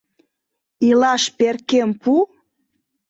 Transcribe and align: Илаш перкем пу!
Илаш 0.87 1.23
перкем 1.37 1.89
пу! 2.01 2.11